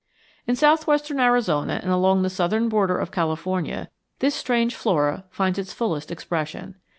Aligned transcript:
In 0.47 0.55
southwestern 0.55 1.19
Arizona 1.19 1.79
and 1.83 1.91
along 1.91 2.23
the 2.23 2.29
southern 2.31 2.69
border 2.69 2.97
of 2.97 3.11
California 3.11 3.91
this 4.17 4.33
strange 4.33 4.73
flora 4.73 5.25
finds 5.29 5.59
its 5.59 5.73
fullest 5.73 6.09
expression. 6.09 6.73